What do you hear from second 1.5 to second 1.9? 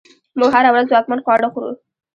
خورو.